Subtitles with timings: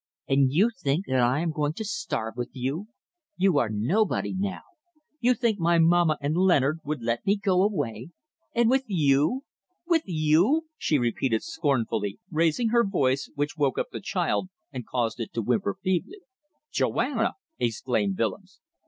[0.27, 2.87] "And you think that I am going to starve with you.
[3.37, 4.63] You are nobody now.
[5.19, 8.09] You think my mamma and Leonard would let me go away?
[8.55, 9.43] And with you!
[9.85, 15.19] With you," she repeated scornfully, raising her voice, which woke up the child and caused
[15.19, 16.21] it to whimper feebly.
[16.71, 18.59] "Joanna!" exclaimed Willems.